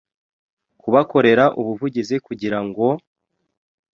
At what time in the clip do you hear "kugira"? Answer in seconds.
2.25-2.59